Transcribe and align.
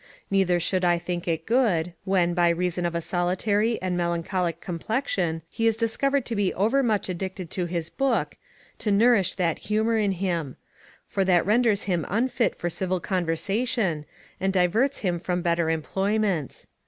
Neither 0.31 0.59
should 0.59 0.83
I 0.83 0.97
think 0.97 1.27
it 1.27 1.45
good, 1.45 1.93
when, 2.05 2.33
by 2.33 2.49
reason 2.49 2.87
of 2.87 2.95
a 2.95 3.01
solitary 3.01 3.79
and 3.83 3.95
melancholic 3.95 4.59
complexion, 4.59 5.43
he 5.47 5.67
is 5.67 5.77
discovered 5.77 6.25
to 6.25 6.35
be 6.35 6.51
overmuch 6.55 7.07
addicted 7.07 7.51
to 7.51 7.67
his 7.67 7.91
book, 7.91 8.35
to 8.79 8.89
nourish 8.89 9.35
that 9.35 9.59
humour 9.69 9.99
in 9.99 10.13
him; 10.13 10.57
for 11.05 11.23
that 11.25 11.45
renders 11.45 11.83
him 11.83 12.07
unfit 12.09 12.55
for 12.55 12.67
civil 12.67 12.99
conversation, 12.99 14.07
and 14.39 14.51
diverts 14.53 14.97
him 15.01 15.19
from 15.19 15.43
better 15.43 15.69
employments. 15.69 16.65